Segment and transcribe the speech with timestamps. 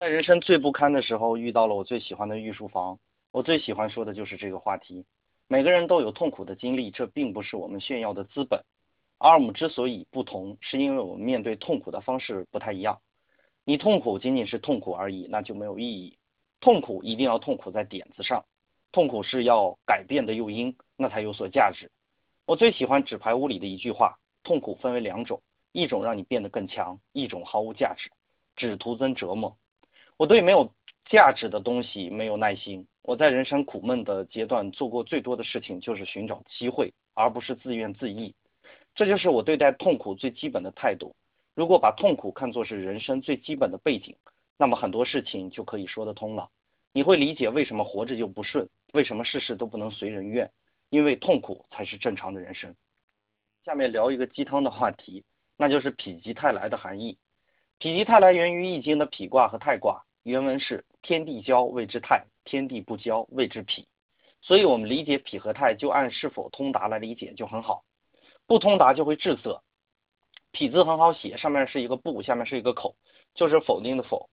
[0.00, 3.00] 在人生最不堪的时候，遇到了我最喜欢的御书房。
[3.32, 5.04] 我最喜欢说的就是这个话题。
[5.48, 8.64] 每个人都有痛苦的经历，这并不是我们炫耀的资本。
[9.18, 13.00] 而我们之所以不同，是因为我们面对痛苦的方式不太一样。
[13.64, 16.16] 你痛苦仅仅是痛苦而已，那就没有意义。
[16.60, 18.44] 痛苦一定要痛苦在点子上，
[18.92, 21.90] 痛苦是要改变的诱因，那才有所价值。
[22.46, 25.42] 我最喜欢纸牌屋里的一句话：痛苦分为两种，
[25.72, 28.12] 一种让你变得更强，一种毫无价值，
[28.54, 29.56] 只徒增折磨。
[30.18, 30.74] 我对没有
[31.06, 32.84] 价值的东西没有耐心。
[33.02, 38.34] 我在人生苦闷的阶段做过最多的事情就是寻找机会，而不是自怨自艾。
[38.96, 41.14] 这就是我对待痛苦最基本的态度。
[41.54, 44.16] 如果把痛苦看作是人生最基本的背景，
[44.56, 46.50] 那么很多事情就可以说得通了。
[46.92, 50.50] 你会理解为什么活着就不顺，为什么事事都不能随人愿，
[50.90, 52.74] 因为痛苦才是正常的人生。
[53.64, 55.24] 下面聊一个鸡汤的话题，
[55.56, 57.16] 那就是否极泰来的含义。
[57.78, 60.04] 否极泰来源于易经的否卦和泰卦。
[60.28, 63.86] 原文是天地交谓之泰，天地不交谓之痞。
[64.42, 67.82] 所以，我们理解痞和泰就按是否通达来理解就很好。
[68.46, 69.62] 不通达就会滞涩。
[70.52, 72.94] 痞字很好写，上面是一个不，下面是一个口，
[73.34, 74.28] 就是否定的否。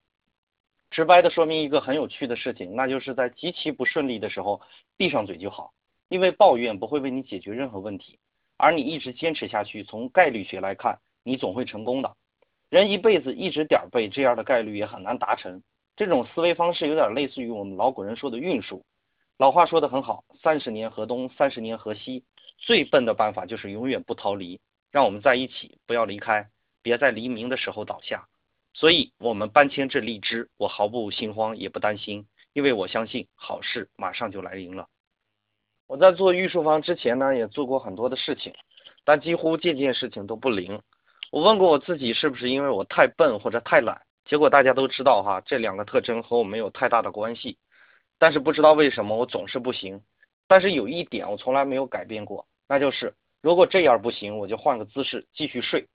[0.91, 4.61] 直白的说明一个很有趣的事情，那就是在极其不顺利的时候
[4.97, 5.73] 闭上嘴就好，
[6.09, 8.19] 因为抱怨不会为你解决任何问题，
[8.57, 12.15] 而你一直坚持下去，从概率学来看，你总会成功的。
[12.69, 15.61] 人一辈子一直点儿背，这样的概率也很难达成。
[15.95, 18.85] 这种思维方式有点类似于我们老古人说的运数。
[19.37, 22.23] 老话说得很好，三十年河东，三十年河西。
[22.57, 26.49] 最笨的办法就是永远不逃离，让我们在一起，不要离开，
[26.81, 28.27] 别在黎明的时候倒下。
[28.73, 34.87] 所以，我们搬迁至荔枝，我毫不心慌，也不担心，因为我相信好事马上就来临了。
[35.87, 38.53] 我在做御书房之前呢，也做过很多的事情，
[39.03, 40.81] 但几乎件件事情都不灵。
[41.31, 44.01] 我问过我自己，是不是因为我太笨或者太懒？
[44.25, 47.57] 结果大家都知道哈，这两个特征和我没有太大的关系。
[48.17, 50.01] 但是不知道为什么我总是不行。
[50.47, 55.87] 但是有一点我从来没有改变过，那就是如果这样不行，我就换个姿势继续睡。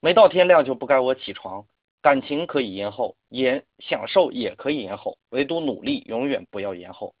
[0.00, 1.64] 没到天亮就不该我起床。
[2.02, 7.14] 感情可以延后，延享受也可以延后，唯独努力永远不要延后。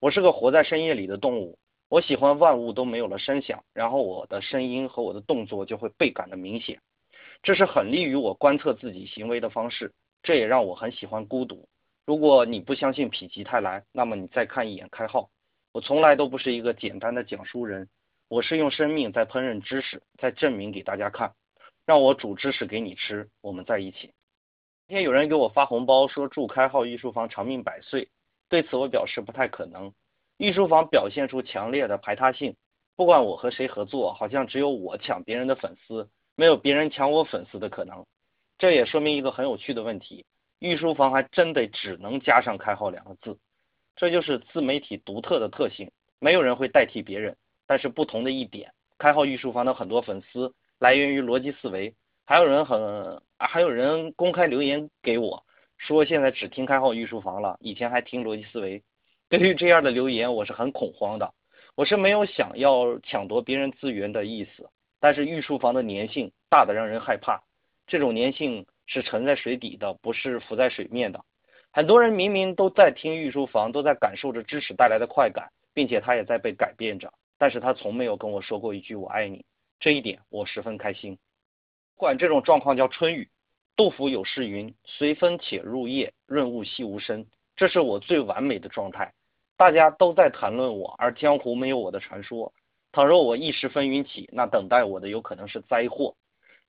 [0.00, 1.58] 我是个活在深夜里的动物，
[1.90, 6.80] 我喜欢万物都没有了声响，然后我的声音和我的动作就会倍感的明显。
[7.42, 9.92] 这是很利于我观测自己行为的方式。
[10.22, 11.68] 这也让我很喜欢孤独。
[12.06, 15.30] 如果你不相信否极泰来，那么你再看一眼开号。
[15.72, 17.88] 我从来都不是一个简单的讲书人，
[18.28, 21.32] 我是用生命在烹饪知识，在证明给大家看。
[21.84, 24.12] 让我煮知识给你吃，我们在一起。
[24.86, 28.08] 今天有人给我发红包说祝开号御书房长命百岁，
[28.48, 29.92] 对此我表示不太可能。
[30.36, 32.54] 御书房表现出强烈的排他性，
[32.96, 38.04] 不管我和谁合作，好像只有我抢别人的粉丝，没有别人抢我粉丝的可能。
[38.62, 40.24] 这也说明一个很有趣的问题：
[40.60, 43.36] 御书房还真得只能加上开号两个字，
[43.96, 45.90] 这就是自媒体独特的特性。
[46.20, 47.36] 没有人会代替别人，
[47.66, 51.92] 但是不同的一点，开号御书房的很多粉丝来源于逻辑思维，
[52.24, 55.44] 还有人很还有人公开留言给我，
[55.76, 58.80] 说现在只听开号御书房了，以前还听逻辑思维。
[59.28, 61.34] 对于这样的留言，我是很恐慌的。
[61.74, 64.70] 我是没有想要抢夺别人资源的意思，
[65.00, 67.42] 但是御书房的粘性大的让人害怕。
[67.86, 71.24] 这种粘性是沉在水底的，不是浮在水面的。
[71.70, 79.44] 很多人明明都在听御书房，都在感受着知识带来的快感，并且他也在被改变着，但是他从没有跟我说过一句“我爱你”。
[79.80, 81.18] 这一点我十分开心。
[81.96, 83.28] 管这种状况叫春雨。
[83.74, 87.24] 杜甫有诗云：“随风潜入夜，润物细无声。”
[87.56, 89.12] 这是我最完美的状态。
[89.56, 92.52] 大家都在谈论我，而江湖没有我的传说。
[92.92, 96.14] 倘若我一时风云起，那等待我的有可能是灾祸。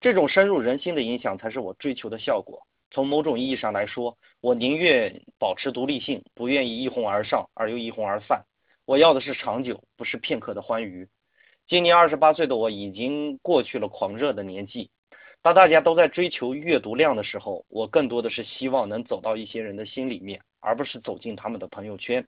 [0.03, 2.67] 这种深入人心的影响才是我追求的效果。
[2.91, 8.43] 从某种意义上来说，我宁愿保持独立性，不愿意一哄而上而又一哄而散。
[8.85, 11.07] 我要的是长久，不是片刻的欢愉。
[11.69, 14.91] 今年二十八岁的我已经过去了狂热的年纪。
[15.41, 22.27] 当大家都在追求阅读量的时候，我更多的是希望能走到一些人的心里面，而不是走进他们的朋友圈。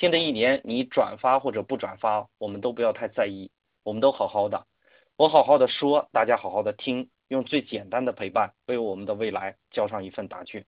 [0.00, 3.52] 新的一年，你转发或者不转发，我们都不要太在意，
[3.84, 4.66] 我们都好好的。
[5.16, 10.66] 我好好的说，大家好好的听，用最简单的陪伴，为我们的未来交上一份答卷。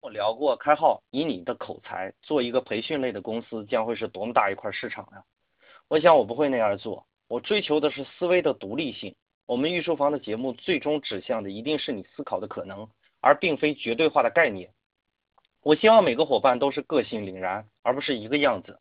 [0.00, 5.24] 我聊过，开号以你的口才做一个培训类的公司，将会是多么大一块市场呀！
[5.88, 9.16] 我想我不会那样做，我追求的是思维的独立性。
[9.46, 12.88] 我们御书房的节目最终指向的一定是你思考的可能，
[13.20, 14.70] 而并非绝对化的概念。
[15.60, 18.78] 我希望每个伙伴都是个性凛然，而不是一个样子。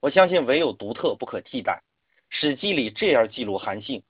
[0.00, 1.84] 我相信唯有独特不可替代。
[2.34, 4.02] 《史记》里这样记录韩信：“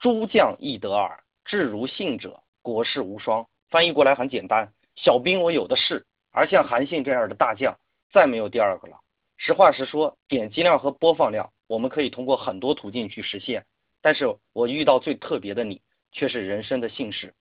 [0.00, 7.78] 诸将亦得耳，志如信者，国士无双。”翻译过来很简单：小兵我有的是，而像韩信这样的大将，
[8.12, 8.98] 再没有第二个了。
[9.36, 13.64] 实话实说，点击量和播放量，我们可以通过很多途径去实现。
[14.02, 15.80] 但是我遇到最特别的你，
[16.10, 17.32] 却是人生的幸事。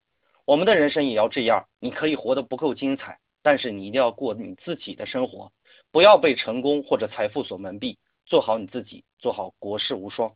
[0.46, 5.52] 我们的人生也要这样，你可以活得不够精彩，但是你一定要过你自己的生活，
[5.92, 10.34] 不要被成功或者财富所蒙蔽，做好你自己，做好国士无双。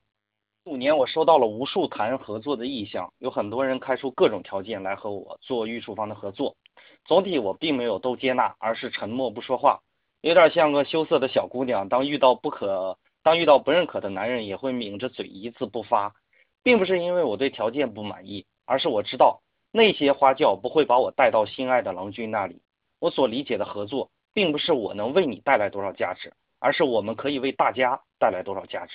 [0.63, 6.55] 五年，我收到了无数谈合作的意向，有很多人开出各种条件来和我做御厨坊的合作。
[7.03, 9.81] 总体我并没有都接纳，而是沉默不说话。
[10.21, 16.15] 有点像个羞涩的小姑娘，当遇到不可，当遇到不认可的男人，也会抿着嘴一字不发，
[16.63, 22.61] 并不是因为我对条件不满意，而是我知道那些花轿不会把我带到心爱的郎君那里。
[22.99, 26.31] 我所理解的合作，并不是我能为你带来多少价值，
[26.61, 28.93] 而是我们可以为大家带来多少价值。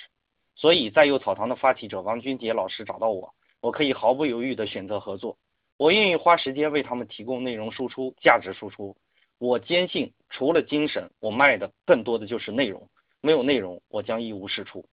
[0.55, 5.37] 所以，在幼草堂的发起者王军杰老师找到我，我可以毫不犹豫地选择合作，
[5.77, 8.95] 我愿意花时间为他们提供内容输出、价值输出。
[9.37, 12.89] 我坚信，除了精神，我卖的更多的就是内容。
[13.21, 14.85] 没有内容，我将一无是处。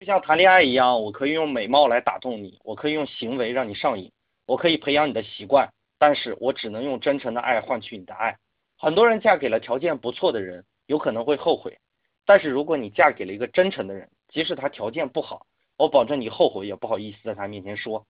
[0.00, 4.12] 就像谈恋爱一样，我可以用美貌来打动你，我可以用行为让你上瘾，
[4.46, 8.36] 我可以培养你的习惯，但是我只能用真诚的爱换取你的爱。
[8.76, 11.78] 很多人嫁给了条件不错的人，有可能会后悔。
[12.26, 15.46] 但是如果你嫁给了一个真诚的人，即使他条件不好，
[15.76, 18.06] 我保证你后悔也不好意思在他面前说。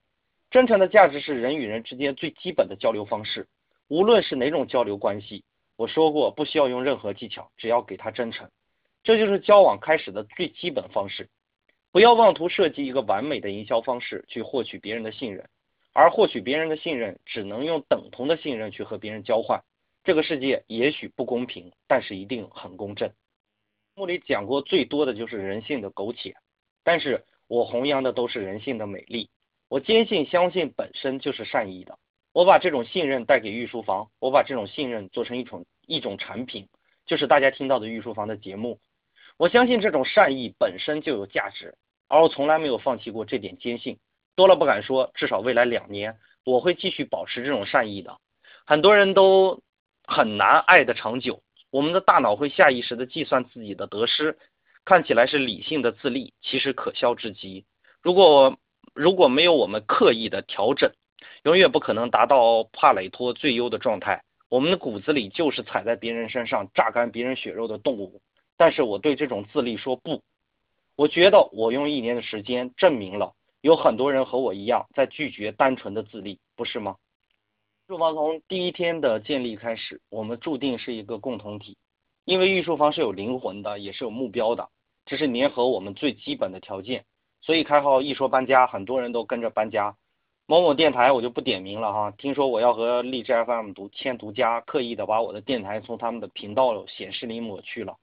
[0.50, 3.46] 真诚的价值是人与人之间最基本的交流方式。
[3.88, 5.44] 无论是哪种交流关系，
[5.76, 8.48] 我说过不需要用任何技巧，只要给他真诚，
[9.02, 11.28] 这就是交往开始的最基本方式。
[11.90, 15.48] 不要妄图设计一个完美的营销方式去获取别人的信任，
[15.92, 19.62] 而获取别人的信任只能用等同的信任去和别人交换。
[20.08, 23.12] 这个世界也许不公平，但是一定很公正。
[23.94, 26.34] 目里讲过最多的就是人性的苟且，
[26.82, 29.28] 但是我弘扬的都是人性的美丽。
[29.68, 31.98] 我坚信相信本身就是善意的。
[32.32, 36.66] 我把这种信任带给御书房，我把这种信任做成一种一种产品，
[37.04, 38.80] 就是大家听到的御书房的节目。
[39.36, 41.76] 我相信这种善意本身就有价值，
[42.08, 43.98] 而我从来没有放弃过这点坚信。
[44.34, 46.16] 多了不敢说，至少未来两年
[46.46, 48.16] 我会继续保持这种善意的。
[48.64, 49.60] 很多人都
[50.08, 54.36] 很难爱的长久，我们的大脑会下意识的计算自己的得失，
[54.84, 57.64] 看起来是理性的自立，其实可笑至极。
[58.02, 58.58] 如果
[58.92, 60.90] 如果没有我们刻意的调整。
[61.44, 64.22] 永远不可能达到帕累托最优的状态。
[64.48, 68.20] 我们的骨子里就是踩在别人身上榨干别人血肉的动物。
[68.56, 70.22] 但是我对这种自立说不。
[70.96, 76.96] 我觉得我用一年的时间证明了，有很多人和我一样在拒绝单纯的自立，不是吗？
[77.88, 81.78] 玉树坊从第一天的建立开始，我们注定是一个共同体。
[82.26, 84.68] 因为预售房是有灵魂的，也是有目标的，
[85.06, 87.06] 这是粘合我们最基本的条件。
[87.40, 89.96] 所以开号一说搬家，很多人都跟着搬家。
[90.44, 97.96] 某某电台我就不点名了哈，听说我要和荔枝 FM 独签独家，刻意的把我的电台从他们的频道显示里抹去了。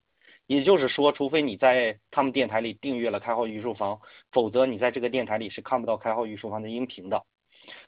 [0.47, 3.99] 也就是说，除非你在他们电台里订阅了开号御书房，
[4.31, 7.23] 否则你在这个电台里是看不到开号御书房的音频的。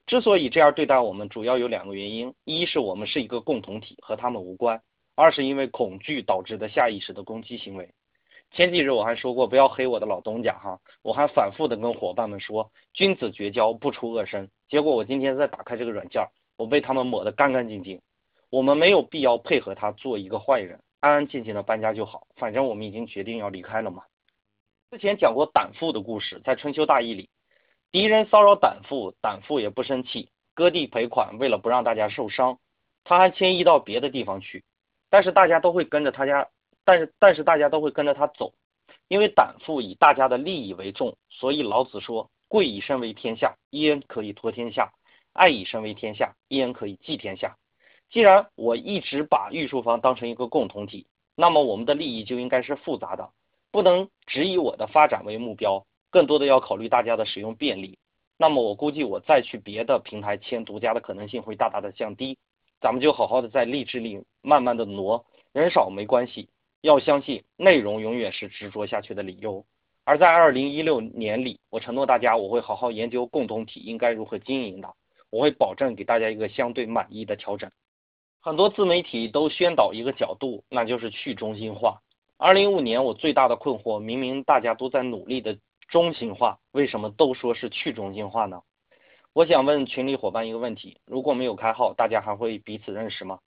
[0.07, 4.79] 之所以这样对待我们，主要有两个原因：一是我们是一个共同体，和他们无关；
[5.15, 7.89] 二是因为恐惧导致的下意识的攻击行为。
[8.51, 16.25] 前几日我还说过不要黑我的老东家哈，我还反复的跟伙伴们说君子绝交不出恶声，结果我今天再打开这个软件，
[16.57, 17.99] 我被他们抹得干干净净。
[18.49, 24.03] 我们没有必要配合他做一个坏人，安安静静的搬家就好，反正我们已经决定要离开了嘛。
[24.89, 27.29] 之前讲过胆父的故事，在春秋大义里，
[27.97, 32.59] 敌人骚扰胆父，胆父也不生气，割地赔款，为了不让大家受伤，
[33.03, 34.63] 他还迁移到别的地方去，
[35.09, 36.47] 但是大家都会跟着他家。
[36.85, 38.53] 但是但是大家都会跟着他走，
[39.07, 44.93] 因为胆父以大家的利益为重，所以老子说：贵以身为天下，焉可以托天下；
[45.33, 47.57] 爱以身为天下，焉可以寄天下。
[48.11, 53.31] 既然我一直把玉树坊当成一个共同体，那么我们的利益就应该是复杂的，
[53.71, 57.97] 不能只以我的发展为目标，更多的要考虑大家的使用便利。
[58.37, 62.37] 那么我估计我再去别的平台签独家的可能性会大大的降低。
[62.79, 66.49] 咱们就好好的在励志里慢慢的挪，人少没关系。
[66.81, 69.65] 要相信内容永远是执着下去的理由。
[70.03, 74.87] 而在二零一六年里，我承诺大家，我会好好研究共同体应该如何经营的，
[75.31, 77.69] 我会保证给大家一个相对满意的调整。
[78.39, 81.99] 很多自媒体都宣导一个角度，那就是去中心化。
[82.37, 85.57] 二零一五年我最大的困惑，明明大家都在努力的
[85.87, 88.61] 中心化，为什么都说是去中心化呢？
[89.33, 93.39] 我想问群里伙伴一个问题：如果没有开号，大家还会彼此认识吗？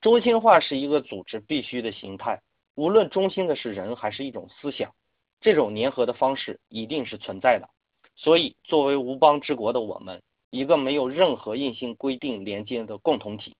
[0.00, 2.40] 中心化是一个组织必须的形态。
[2.76, 4.94] 无论中心的是人还是一种思想，
[5.40, 7.68] 这种粘合的方式一定是存在的。
[8.16, 13.56] 所以，作为无邦之国的我们，一个没有任何硬性规定连接的共同体，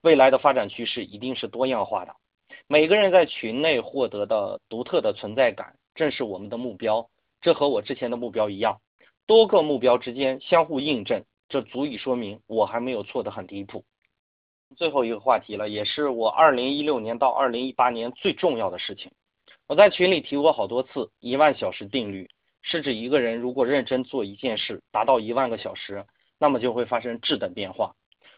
[0.00, 2.14] 未来的发展趋势一定是多样化的。
[2.66, 7.08] 每个人在群内获得的独特的存在感，正是我们的目标。
[7.40, 8.80] 这和我之前的目标一样，
[9.26, 13.84] 多个目标之间相互印证，这足以说明我还没有错得很离谱。
[14.76, 19.10] 最后一个话题了，也是我二零一六年到二零一八年最重要的事情。
[19.66, 22.28] 我在群里提过好多次，一万小时定律
[22.62, 26.04] 是指一个人如果认真做一件事，达到一万个小时，
[26.38, 27.94] 那么就会发生质的变化。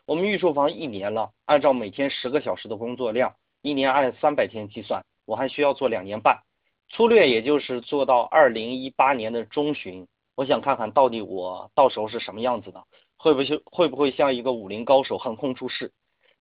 [0.07, 6.43] 我们预售房一年了，按照每天十个小时的工作量，一年按三百天计算，我还需要做两年半。
[6.91, 12.83] 粗略也就是做到二零一八年的中旬，我想看看到底我到时候是什么样子的，
[13.17, 15.93] 会不会会不会像一个武林高手横空出世？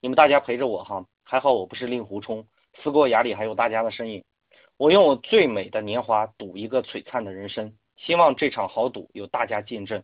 [0.01, 2.47] 你们大家陪着我哈，还好我不是令狐冲，
[2.81, 4.23] 思过崖里还有大家的身影。
[4.75, 10.03] 我用我最美的年华赌一个璀璨的人生，希望这场豪赌有大家见证。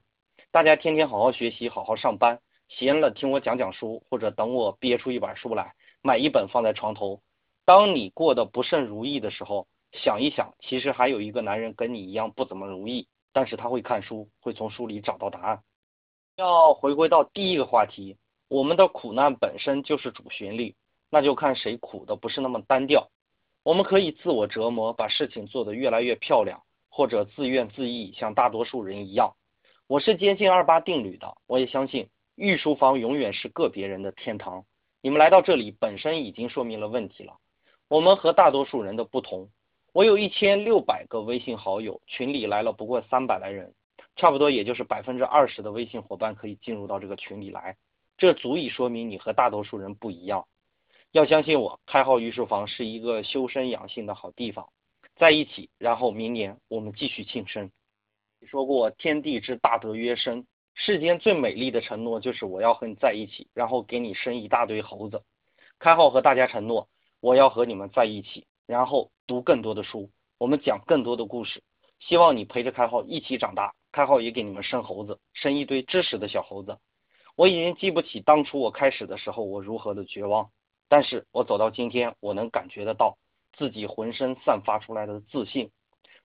[0.52, 5.74] 大家天天好好学习，好好上班，闲了听我讲讲书，或者等我憋出一本书来，
[6.04, 7.20] 买一本放在床头。
[7.66, 9.66] 当你过得不甚如意的时候。
[9.96, 15.62] 想一想，其实还有一个男人跟你一样不怎么如意，但是他会看书，会从书里找到答案。
[16.38, 20.76] 要回归到第一个话题，我们的苦难本身就是主旋律，
[21.10, 23.10] 那就看谁苦的不是那么单调。
[23.64, 29.36] 我们可以自我折磨，把事情做得越来越漂亮，或者自怨自艾，像大多数人一样。
[29.88, 34.66] 我是坚信二八定律的，我也相信御书房永远是个别人的天堂。
[35.02, 37.38] 你们来到这里本身已经说明了问题了。
[37.88, 39.50] 我们和大多数人的不同。
[39.96, 43.74] 我有一千六百个微信好友，群里来了不过三百来人，
[44.18, 47.78] 差不多也就是百分之二十的微信伙伴可以进入到这个群里来，
[48.18, 50.48] 这足以说明你和大多数人不一样。
[51.14, 54.68] 要相信我，开号御书房是一个修身养性的好地方，
[55.16, 57.72] 在一起，然后明年我们继续庆生。
[58.42, 65.24] 你说过天地之大德曰生，世间最美丽的承诺就是我要和你在一起，然后给你生一大堆猴子。
[65.80, 66.90] 开号和大家承诺，
[67.22, 68.46] 我要和你们在一起。
[68.68, 71.64] 然后读更多的书，我们讲更多的故事，
[72.00, 76.78] 希望你陪着开号一起长大，开号也给你们生猴子，生一堆知识的小猴子。
[77.36, 80.50] 我已经记不起当初我开始的时候我如何的绝望，
[80.88, 83.18] 但是我走到今天，我能感觉得到
[83.58, 85.70] 自己浑身散发出来的自信。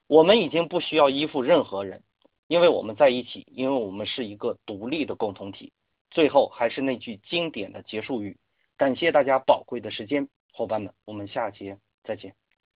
[0.06, 2.02] 我们已经不需要依附任何人，
[2.48, 5.72] 因为我们在一起，因为我们是一个独立的共同体。
[6.10, 8.36] 最后还是那句经典的结束语，
[8.76, 11.78] 感谢大家宝贵的时间，伙伴们，我们下节。
[12.10, 12.39] 再见。